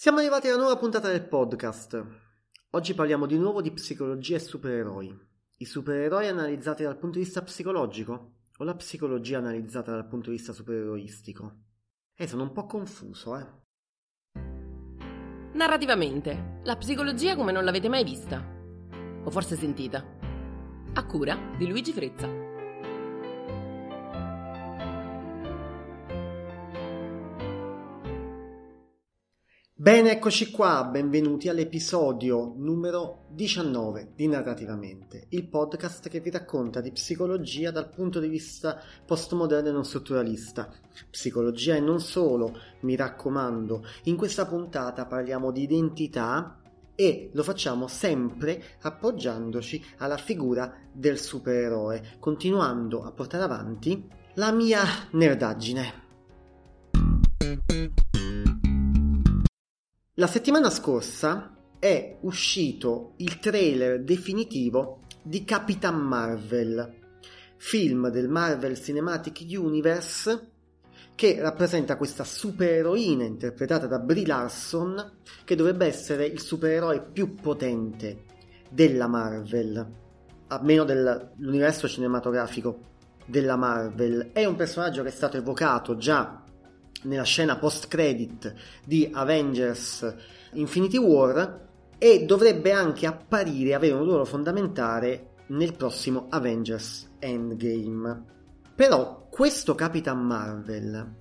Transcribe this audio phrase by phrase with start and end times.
[0.00, 2.06] Siamo arrivati alla nuova puntata del podcast.
[2.70, 5.12] Oggi parliamo di nuovo di psicologia e supereroi.
[5.56, 10.36] I supereroi analizzati dal punto di vista psicologico o la psicologia analizzata dal punto di
[10.36, 11.52] vista supereroistico?
[12.14, 13.46] Eh, sono un po' confuso, eh.
[15.54, 18.40] Narrativamente, la psicologia come non l'avete mai vista.
[19.24, 20.06] O forse sentita.
[20.94, 22.47] A cura di Luigi Frezza.
[29.88, 36.92] Bene, eccoci qua, benvenuti all'episodio numero 19 di Narrativamente, il podcast che vi racconta di
[36.92, 40.70] psicologia dal punto di vista postmoderno e non strutturalista.
[41.10, 46.60] Psicologia e non solo, mi raccomando, in questa puntata parliamo di identità
[46.94, 54.84] e lo facciamo sempre appoggiandoci alla figura del supereroe, continuando a portare avanti la mia
[55.12, 56.06] nerdaggine.
[60.18, 66.92] La settimana scorsa è uscito il trailer definitivo di Capitan Marvel,
[67.56, 70.50] film del Marvel Cinematic Universe
[71.14, 78.24] che rappresenta questa supereroina interpretata da Brie Larson che dovrebbe essere il supereroe più potente
[78.68, 79.86] della Marvel,
[80.48, 82.80] almeno dell'universo cinematografico
[83.24, 84.30] della Marvel.
[84.32, 86.42] È un personaggio che è stato evocato già
[87.02, 88.54] nella scena post-credit
[88.84, 90.14] di Avengers
[90.52, 91.66] Infinity War
[91.98, 98.24] e dovrebbe anche apparire, avere un ruolo fondamentale nel prossimo Avengers Endgame.
[98.74, 101.14] Però questo Capitan Marvel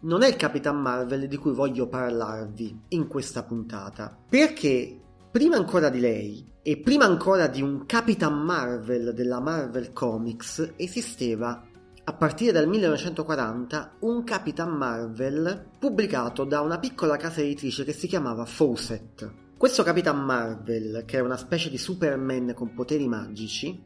[0.00, 5.00] non è il Capitan Marvel di cui voglio parlarvi in questa puntata, perché
[5.30, 11.62] prima ancora di lei e prima ancora di un Capitan Marvel della Marvel Comics esisteva
[12.08, 18.06] a partire dal 1940 un Capitan Marvel pubblicato da una piccola casa editrice che si
[18.06, 19.28] chiamava Fawcett.
[19.56, 23.82] Questo Capitan Marvel, che è una specie di Superman con poteri magici,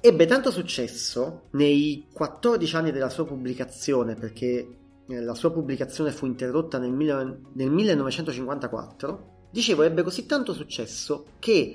[0.00, 4.76] ebbe tanto successo nei 14 anni della sua pubblicazione perché
[5.08, 11.74] eh, la sua pubblicazione fu interrotta nel, nel 1954, dicevo ebbe così tanto successo che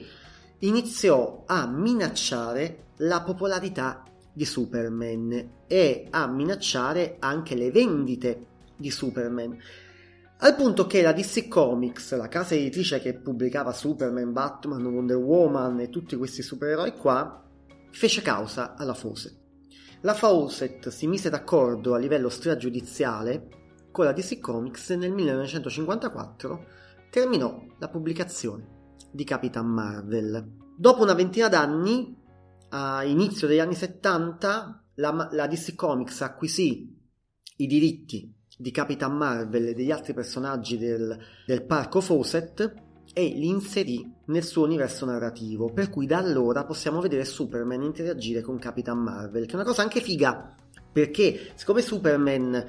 [0.60, 4.04] iniziò a minacciare la popolarità
[4.36, 9.58] di Superman e a minacciare anche le vendite di Superman.
[10.40, 15.80] Al punto che la DC Comics, la casa editrice che pubblicava Superman, Batman, Wonder Woman
[15.80, 17.42] e tutti questi supereroi qua,
[17.92, 19.34] fece causa alla Fawcett.
[20.02, 23.48] La Fawcett si mise d'accordo a livello stragiudiziale
[23.92, 26.66] con la DC Comics e nel 1954
[27.10, 28.68] terminò la pubblicazione
[29.10, 30.46] di Capitan Marvel.
[30.76, 32.24] Dopo una ventina d'anni
[32.76, 36.94] a inizio degli anni 70 la, la DC Comics acquisì
[37.58, 42.74] i diritti di Capitan Marvel e degli altri personaggi del, del parco Fawcett
[43.14, 48.42] e li inserì nel suo universo narrativo, per cui da allora possiamo vedere Superman interagire
[48.42, 50.54] con Capitan Marvel, che è una cosa anche figa,
[50.92, 52.66] perché siccome Superman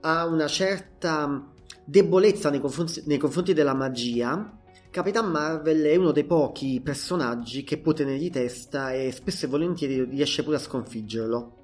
[0.00, 1.50] ha una certa
[1.84, 4.58] debolezza nei confronti, nei confronti della magia,
[4.96, 10.02] Capitan Marvel è uno dei pochi personaggi che può tenergli testa e spesso e volentieri
[10.04, 11.56] riesce pure a sconfiggerlo.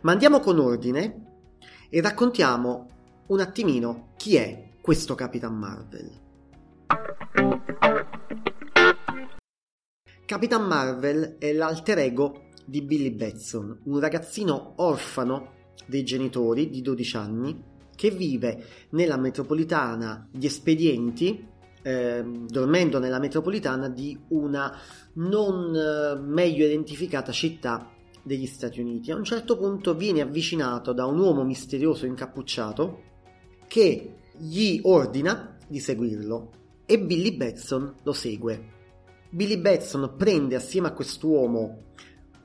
[0.00, 1.44] Ma andiamo con ordine
[1.88, 2.88] e raccontiamo
[3.28, 6.10] un attimino chi è questo Capitan Marvel.
[10.26, 15.52] Capitan Marvel è l'alter ego di Billy Batson, un ragazzino orfano
[15.86, 17.62] dei genitori di 12 anni
[17.94, 21.50] che vive nella metropolitana di Espedienti
[21.82, 24.76] eh, dormendo nella metropolitana di una
[25.14, 27.90] non eh, meglio identificata città
[28.22, 29.10] degli Stati Uniti.
[29.10, 33.02] A un certo punto viene avvicinato da un uomo misterioso incappucciato
[33.66, 36.50] che gli ordina di seguirlo
[36.86, 38.70] e Billy Batson lo segue.
[39.30, 41.84] Billy Batson prende assieme a quest'uomo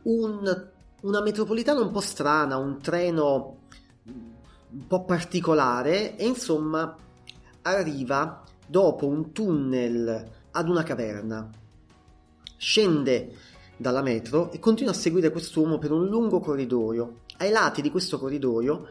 [0.03, 0.69] un,
[1.01, 3.59] una metropolitana un po' strana, un treno
[4.69, 6.95] un po' particolare e insomma
[7.61, 11.49] arriva dopo un tunnel ad una caverna.
[12.57, 13.31] Scende
[13.77, 17.21] dalla metro e continua a seguire quest'uomo per un lungo corridoio.
[17.37, 18.87] Ai lati di questo corridoio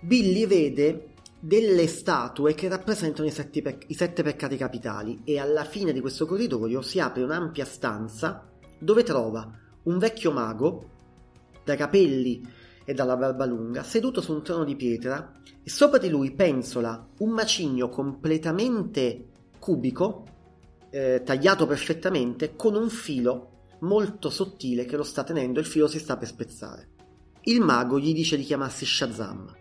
[0.00, 5.64] Billy vede delle statue che rappresentano i sette, pe- i sette peccati capitali e alla
[5.64, 8.48] fine di questo corridoio si apre un'ampia stanza
[8.78, 9.48] dove trova
[9.84, 10.90] un vecchio mago
[11.64, 12.44] dai capelli
[12.84, 15.32] e dalla barba lunga, seduto su un trono di pietra,
[15.62, 20.26] e sopra di lui penzola un macigno completamente cubico,
[20.90, 25.98] eh, tagliato perfettamente, con un filo molto sottile che lo sta tenendo, il filo si
[25.98, 26.88] sta per spezzare.
[27.42, 29.52] Il mago gli dice di chiamarsi Shazam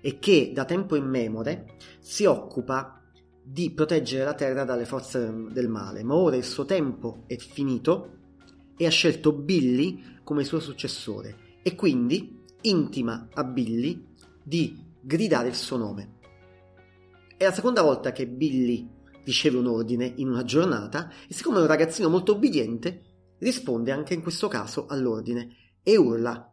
[0.00, 3.02] e che da tempo immemore si occupa
[3.42, 8.18] di proteggere la Terra dalle forze del male, ma ora il suo tempo è finito
[8.76, 14.06] e ha scelto Billy come suo successore e quindi intima a Billy
[14.42, 16.18] di gridare il suo nome.
[17.36, 18.88] È la seconda volta che Billy
[19.24, 23.02] riceve un ordine in una giornata e siccome è un ragazzino molto obbediente,
[23.38, 26.50] risponde anche in questo caso all'ordine e urla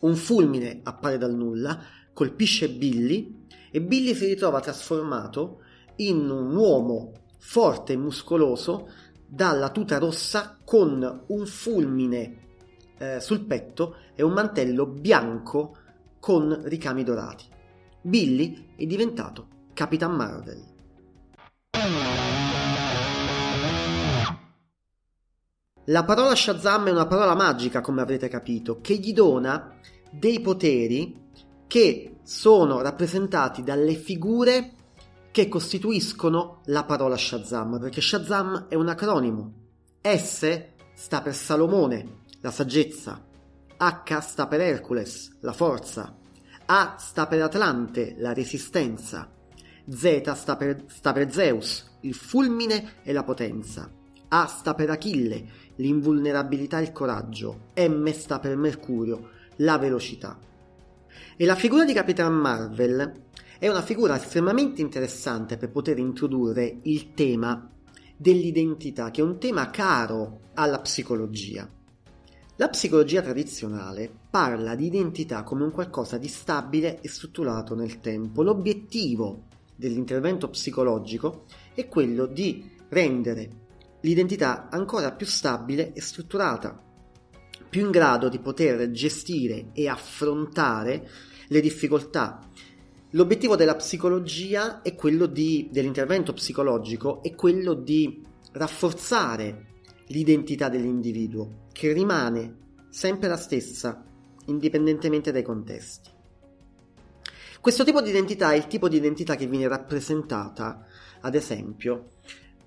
[0.00, 1.82] un fulmine appare dal nulla,
[2.12, 5.62] colpisce Billy e Billy si ritrova trasformato
[5.96, 8.88] in un uomo forte e muscoloso
[9.26, 12.48] dalla tuta rossa con un fulmine
[13.00, 15.76] eh, sul petto e un mantello bianco
[16.20, 17.46] con ricami dorati.
[18.02, 20.68] Billy è diventato Capitan Marvel.
[25.84, 29.76] La parola Shazam è una parola magica, come avrete capito, che gli dona
[30.12, 31.28] dei poteri
[31.66, 34.74] che sono rappresentati dalle figure
[35.30, 39.52] che costituiscono la parola Shazam, perché Shazam è un acronimo.
[40.02, 40.64] S
[40.94, 43.24] sta per Salomone, la saggezza.
[43.76, 46.16] H sta per Hercules, la forza.
[46.66, 49.30] A sta per Atlante, la resistenza.
[49.88, 53.90] Z sta per, sta per Zeus, il fulmine e la potenza.
[54.28, 55.44] A sta per Achille,
[55.76, 57.72] l'invulnerabilità e il coraggio.
[57.74, 60.38] M sta per Mercurio, la velocità.
[61.36, 63.22] E la figura di Capitan Marvel
[63.58, 67.68] è una figura estremamente interessante per poter introdurre il tema
[68.16, 71.68] dell'identità, che è un tema caro alla psicologia.
[72.60, 78.42] La psicologia tradizionale parla di identità come un qualcosa di stabile e strutturato nel tempo.
[78.42, 83.48] L'obiettivo dell'intervento psicologico è quello di rendere
[84.02, 86.78] l'identità ancora più stabile e strutturata,
[87.66, 91.08] più in grado di poter gestire e affrontare
[91.48, 92.46] le difficoltà
[93.14, 98.22] L'obiettivo della psicologia è quello di, dell'intervento psicologico è quello di
[98.52, 99.68] rafforzare
[100.08, 102.56] l'identità dell'individuo, che rimane
[102.90, 104.04] sempre la stessa,
[104.46, 106.10] indipendentemente dai contesti.
[107.60, 110.86] Questo tipo di identità è il tipo di identità che viene rappresentata,
[111.20, 112.12] ad esempio,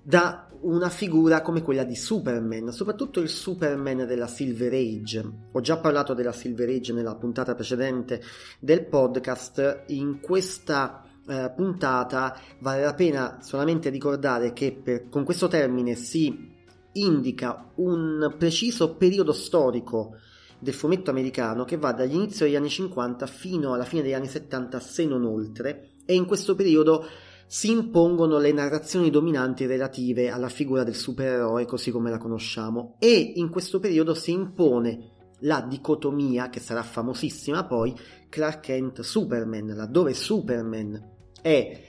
[0.00, 5.32] da una figura come quella di Superman, soprattutto il Superman della Silver Age.
[5.52, 8.22] Ho già parlato della Silver Age nella puntata precedente
[8.60, 9.84] del podcast.
[9.88, 16.53] In questa eh, puntata vale la pena solamente ricordare che per, con questo termine si
[16.94, 20.16] indica un preciso periodo storico
[20.58, 24.80] del fumetto americano che va dall'inizio degli anni 50 fino alla fine degli anni 70
[24.80, 27.06] se non oltre e in questo periodo
[27.46, 33.32] si impongono le narrazioni dominanti relative alla figura del supereroe così come la conosciamo e
[33.36, 35.10] in questo periodo si impone
[35.40, 37.94] la dicotomia che sarà famosissima poi
[38.28, 41.12] Clark Kent Superman laddove Superman
[41.42, 41.82] è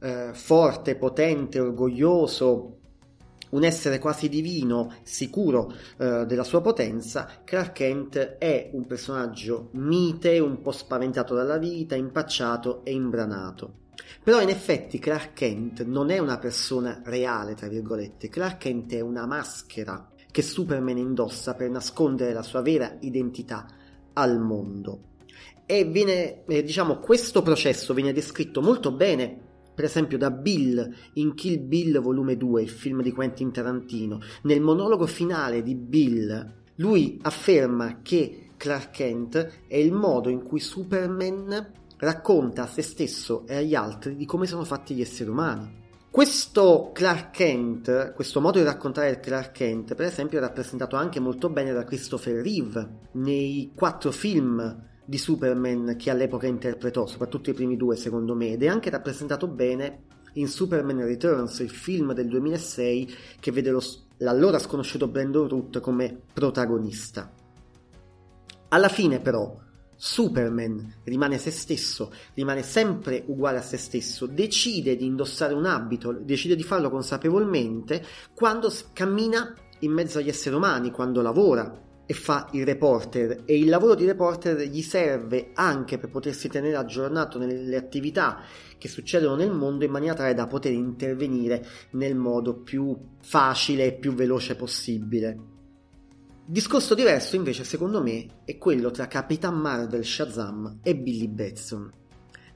[0.00, 2.77] eh, forte, potente, orgoglioso
[3.50, 10.38] un essere quasi divino, sicuro eh, della sua potenza, Clark Kent è un personaggio mite,
[10.38, 13.86] un po' spaventato dalla vita, impacciato e imbranato.
[14.22, 18.28] Però in effetti Clark Kent non è una persona reale, tra virgolette.
[18.28, 23.66] Clark Kent è una maschera che Superman indossa per nascondere la sua vera identità
[24.12, 25.02] al mondo.
[25.66, 29.46] E viene, eh, diciamo, questo processo viene descritto molto bene
[29.78, 34.18] per esempio da Bill in Kill Bill volume 2, il film di Quentin Tarantino.
[34.42, 40.58] Nel monologo finale di Bill, lui afferma che Clark Kent è il modo in cui
[40.58, 45.76] Superman racconta a se stesso e agli altri di come sono fatti gli esseri umani.
[46.10, 51.20] Questo Clark Kent, questo modo di raccontare il Clark Kent, per esempio, è rappresentato anche
[51.20, 57.54] molto bene da Christopher Reeve nei quattro film di Superman che all'epoca interpretò, soprattutto i
[57.54, 60.02] primi due secondo me, ed è anche rappresentato bene
[60.34, 63.82] in Superman Returns, il film del 2006 che vede lo,
[64.18, 67.32] l'allora sconosciuto Brandon Root come protagonista.
[68.68, 69.58] Alla fine però
[69.96, 76.12] Superman rimane se stesso, rimane sempre uguale a se stesso, decide di indossare un abito,
[76.12, 82.48] decide di farlo consapevolmente quando cammina in mezzo agli esseri umani, quando lavora e fa
[82.52, 87.76] il reporter e il lavoro di reporter gli serve anche per potersi tenere aggiornato nelle
[87.76, 88.40] attività
[88.78, 93.92] che succedono nel mondo in maniera tale da poter intervenire nel modo più facile e
[93.92, 95.38] più veloce possibile.
[96.46, 101.92] Discorso diverso invece secondo me è quello tra Capitan Marvel Shazam e Billy Batson,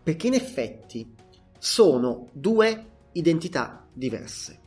[0.03, 1.15] perché in effetti
[1.59, 4.61] sono due identità diverse.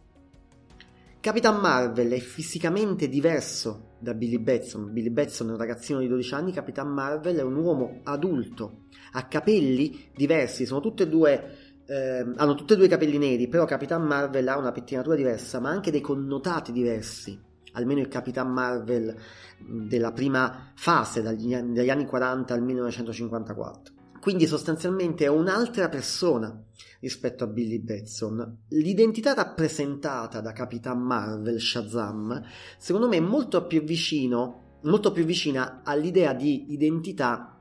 [1.25, 4.93] Capitan Marvel è fisicamente diverso da Billy Batson.
[4.93, 8.83] Billy Batson è un ragazzino di 12 anni, Capitan Marvel è un uomo adulto,
[9.13, 13.47] ha capelli diversi, sono tutte e due eh, hanno tutti e due i capelli neri,
[13.47, 17.39] però Capitan Marvel ha una pettinatura diversa, ma anche dei connotati diversi.
[17.73, 19.13] Almeno il Capitan Marvel
[19.59, 23.94] della prima fase, dagli, dagli anni 40 al 1954.
[24.25, 26.59] Quindi sostanzialmente è un'altra persona
[26.99, 28.63] rispetto a Billy Batson.
[28.69, 32.43] L'identità rappresentata da Capitan Marvel Shazam,
[32.79, 37.55] secondo me è molto più vicino, molto più vicina all'idea di identità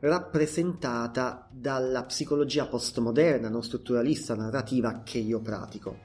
[0.00, 5.98] rappresentata dalla psicologia postmoderna, non strutturalista, narrativa che io pratico.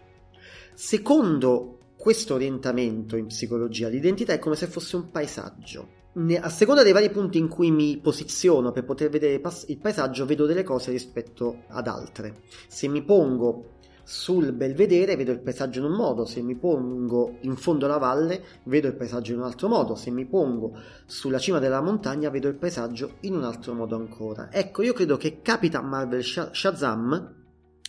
[0.74, 6.00] Secondo questo orientamento in psicologia, l'identità è come se fosse un paesaggio.
[6.13, 10.46] A seconda dei vari punti in cui mi posiziono per poter vedere il paesaggio, vedo
[10.46, 12.41] delle cose rispetto ad altre.
[12.68, 17.56] Se mi pongo sul belvedere vedo il paesaggio in un modo, se mi pongo in
[17.56, 21.60] fondo alla valle vedo il paesaggio in un altro modo, se mi pongo sulla cima
[21.60, 24.51] della montagna vedo il paesaggio in un altro modo ancora.
[24.51, 27.36] Ecco, io credo che Capitan Marvel Shazam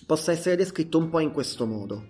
[0.07, 2.05] possa essere descritto un po' in questo modo.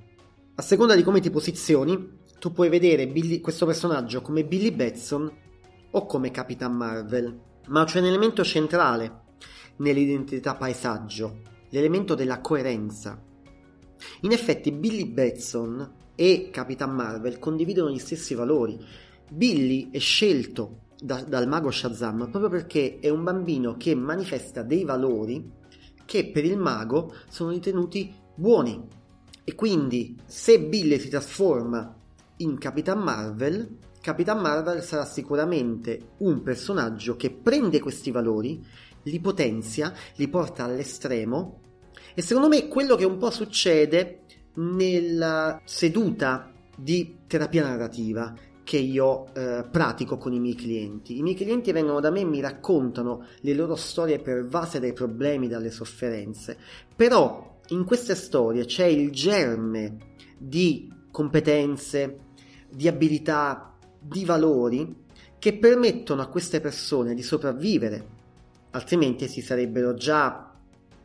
[0.57, 5.41] A seconda di come ti posizioni, tu puoi vedere Billy, questo personaggio come Billy Batson
[5.93, 9.21] o come Capitan Marvel, ma c'è un elemento centrale
[9.77, 13.31] nell'identità paesaggio, l'elemento della coerenza
[14.21, 18.79] in effetti Billy Batson e Capitan Marvel condividono gli stessi valori.
[19.31, 24.85] Billy è scelto da, dal mago Shazam proprio perché è un bambino che manifesta dei
[24.85, 25.61] valori
[26.05, 29.01] che per il mago sono ritenuti buoni.
[29.45, 31.97] E quindi se Billy si trasforma
[32.39, 38.61] in Capitan Marvel, Capitan Marvel sarà sicuramente un personaggio che prende questi valori,
[39.05, 41.61] li potenzia, li porta all'estremo
[42.13, 44.23] e secondo me quello che un po' succede
[44.55, 51.19] nella seduta di terapia narrativa che io eh, pratico con i miei clienti.
[51.19, 55.47] I miei clienti vengono da me e mi raccontano le loro storie pervase dai problemi,
[55.47, 56.59] dalle sofferenze,
[56.97, 59.97] però in queste storie c'è il germe
[60.37, 62.19] di competenze,
[62.69, 63.72] di abilità,
[64.03, 65.01] di valori
[65.39, 68.07] che permettono a queste persone di sopravvivere,
[68.71, 70.53] altrimenti si sarebbero già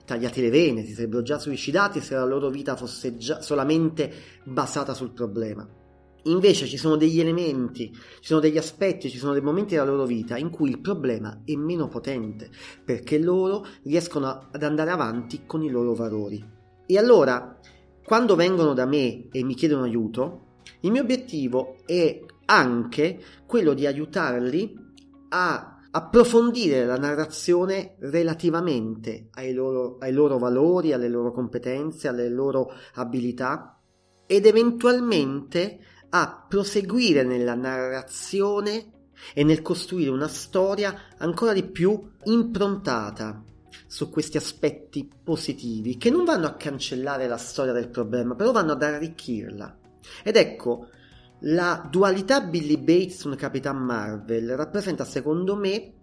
[0.05, 4.11] tagliati le vene, si sarebbero già suicidati se la loro vita fosse già solamente
[4.43, 5.67] basata sul problema.
[6.23, 10.05] Invece ci sono degli elementi, ci sono degli aspetti, ci sono dei momenti della loro
[10.05, 12.49] vita in cui il problema è meno potente,
[12.83, 16.43] perché loro riescono ad andare avanti con i loro valori.
[16.85, 17.59] E allora,
[18.03, 20.45] quando vengono da me e mi chiedono aiuto,
[20.81, 24.75] il mio obiettivo è anche quello di aiutarli
[25.29, 32.71] a approfondire la narrazione relativamente ai loro, ai loro valori, alle loro competenze, alle loro
[32.95, 33.79] abilità
[34.25, 38.91] ed eventualmente a proseguire nella narrazione
[39.33, 43.43] e nel costruire una storia ancora di più improntata
[43.87, 48.73] su questi aspetti positivi che non vanno a cancellare la storia del problema, però vanno
[48.73, 49.77] ad arricchirla.
[50.23, 50.89] Ed ecco,
[51.41, 55.93] la dualità Billy Bates con Capitan Marvel rappresenta secondo me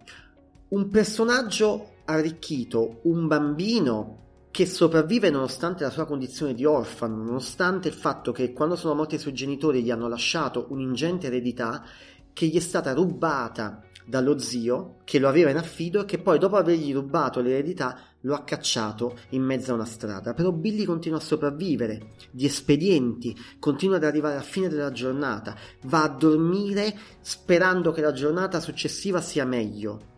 [0.69, 7.93] un personaggio arricchito, un bambino che sopravvive nonostante la sua condizione di orfano, nonostante il
[7.93, 11.83] fatto che quando sono morti i suoi genitori gli hanno lasciato un'ingente eredità
[12.31, 16.37] che gli è stata rubata dallo zio che lo aveva in affido e che poi
[16.37, 20.33] dopo avergli rubato l'eredità lo ha cacciato in mezzo a una strada.
[20.33, 26.03] Però Billy continua a sopravvivere, di espedienti, continua ad arrivare alla fine della giornata, va
[26.03, 30.13] a dormire sperando che la giornata successiva sia meglio.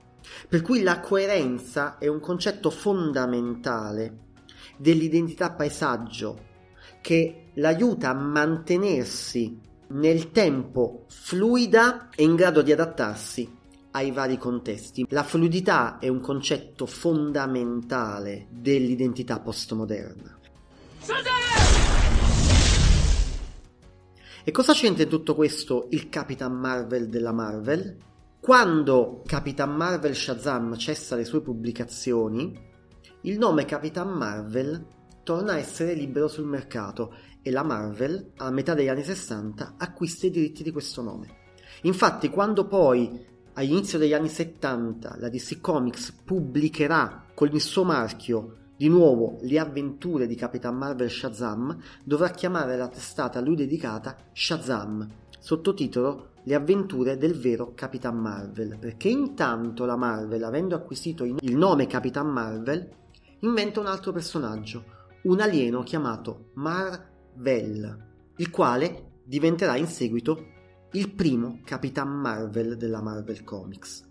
[0.49, 4.25] Per cui la coerenza è un concetto fondamentale
[4.77, 6.45] dell'identità paesaggio
[7.01, 13.56] che l'aiuta a mantenersi nel tempo fluida e in grado di adattarsi
[13.97, 15.05] ai vari contesti.
[15.09, 20.37] La fluidità è un concetto fondamentale dell'identità postmoderna.
[24.43, 27.97] E cosa c'entra in tutto questo il Capitan Marvel della Marvel?
[28.39, 32.55] Quando Capitan Marvel Shazam cessa le sue pubblicazioni,
[33.21, 34.85] il nome Capitan Marvel
[35.23, 40.27] torna a essere libero sul mercato e la Marvel, a metà degli anni 60, acquista
[40.27, 41.45] i diritti di questo nome.
[41.81, 48.55] Infatti, quando poi all'inizio degli anni 70 la DC Comics pubblicherà con il suo marchio
[48.77, 54.15] di nuovo le avventure di Capitan Marvel Shazam, dovrà chiamare la testata a lui dedicata
[54.31, 55.07] Shazam,
[55.39, 61.87] sottotitolo Le avventure del vero Capitan Marvel, perché intanto la Marvel, avendo acquisito il nome
[61.87, 62.87] Capitan Marvel,
[63.39, 64.83] inventa un altro personaggio,
[65.23, 68.05] un alieno chiamato Marvel,
[68.37, 70.55] il quale diventerà in seguito
[70.93, 74.05] il primo Capitan Marvel della Marvel Comics.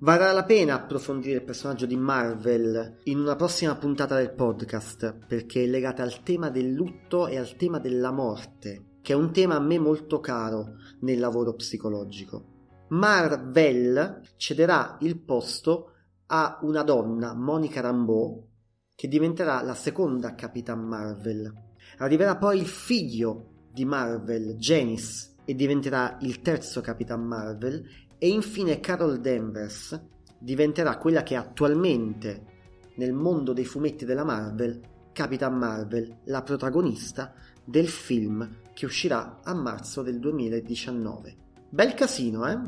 [0.00, 5.62] Varrà la pena approfondire il personaggio di Marvel in una prossima puntata del podcast perché
[5.62, 9.54] è legata al tema del lutto e al tema della morte, che è un tema
[9.54, 12.50] a me molto caro nel lavoro psicologico.
[12.88, 15.92] Marvel cederà il posto
[16.26, 18.46] a una donna, Monica Rambeau,
[18.94, 21.50] che diventerà la seconda Capitan Marvel.
[21.98, 27.84] Arriverà poi il figlio di Marvel, Janice, e diventerà il terzo Capitan Marvel
[28.18, 30.00] e infine Carol Danvers
[30.38, 32.50] diventerà quella che attualmente
[32.96, 34.80] nel mondo dei fumetti della Marvel,
[35.12, 37.32] Capitan Marvel, la protagonista
[37.64, 41.36] del film che uscirà a marzo del 2019.
[41.68, 42.58] Bel casino, eh?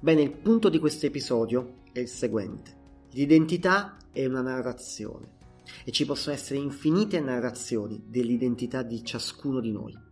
[0.00, 2.84] Bene, il punto di questo episodio è il seguente.
[3.12, 5.35] L'identità è una narrazione
[5.84, 10.04] e ci possono essere infinite narrazioni dell'identità di ciascuno di noi.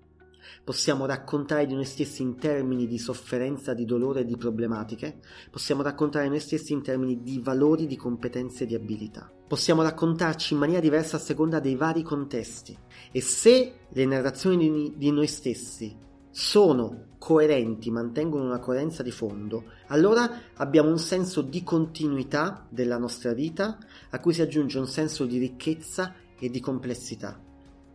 [0.63, 5.21] Possiamo raccontare di noi stessi in termini di sofferenza, di dolore e di problematiche,
[5.51, 9.31] possiamo raccontare noi stessi in termini di valori, di competenze e di abilità.
[9.47, 12.77] Possiamo raccontarci in maniera diversa a seconda dei vari contesti
[13.13, 15.95] e se le narrazioni di, noi stessi
[16.31, 23.33] sono coerenti, mantengono una coerenza di fondo, allora abbiamo un senso di continuità della nostra
[23.33, 23.79] vita
[24.11, 27.43] a cui si aggiunge un senso di ricchezza e di complessità.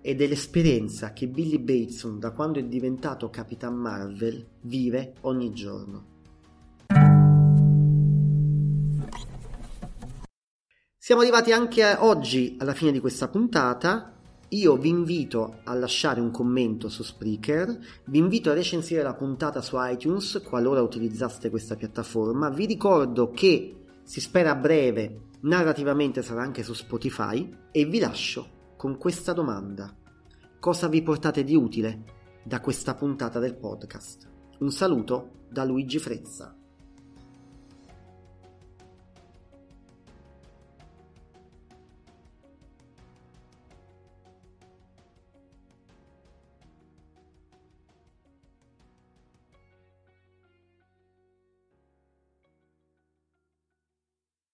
[0.01, 6.05] Ed è l'esperienza che Billy Bateson, da quando è diventato Capitan Marvel, vive ogni giorno.
[10.97, 14.18] Siamo arrivati anche oggi alla fine di questa puntata
[14.49, 19.61] io vi invito a lasciare un commento su Spreaker, vi invito a recensire la puntata
[19.61, 26.41] su iTunes qualora utilizzaste questa piattaforma, vi ricordo che si spera a breve narrativamente sarà
[26.41, 29.95] anche su Spotify e vi lascio con questa domanda.
[30.59, 32.03] Cosa vi portate di utile
[32.43, 34.27] da questa puntata del podcast?
[34.59, 36.58] Un saluto da Luigi Frezza.